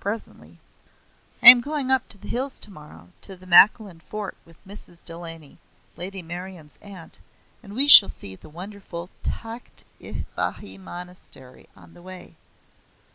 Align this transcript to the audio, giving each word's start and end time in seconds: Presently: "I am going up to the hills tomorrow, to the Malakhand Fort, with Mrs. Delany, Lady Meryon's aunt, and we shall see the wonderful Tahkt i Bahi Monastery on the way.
Presently: 0.00 0.58
"I 1.42 1.48
am 1.48 1.62
going 1.62 1.90
up 1.90 2.06
to 2.10 2.18
the 2.18 2.28
hills 2.28 2.60
tomorrow, 2.60 3.08
to 3.22 3.36
the 3.36 3.46
Malakhand 3.46 4.02
Fort, 4.02 4.36
with 4.44 4.58
Mrs. 4.68 5.02
Delany, 5.02 5.56
Lady 5.96 6.20
Meryon's 6.22 6.76
aunt, 6.82 7.20
and 7.62 7.72
we 7.72 7.88
shall 7.88 8.10
see 8.10 8.36
the 8.36 8.50
wonderful 8.50 9.08
Tahkt 9.24 9.84
i 9.98 10.26
Bahi 10.36 10.76
Monastery 10.76 11.70
on 11.74 11.94
the 11.94 12.02
way. 12.02 12.36